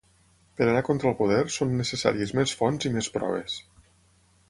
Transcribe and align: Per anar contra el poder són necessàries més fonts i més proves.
Per 0.61 0.65
anar 0.69 0.81
contra 0.87 1.09
el 1.11 1.17
poder 1.19 1.43
són 1.57 1.77
necessàries 1.83 2.35
més 2.41 2.57
fonts 2.63 2.91
i 2.91 2.95
més 2.99 3.15
proves. 3.19 3.63